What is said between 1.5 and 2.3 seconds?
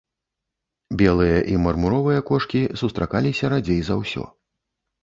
і мармуровыя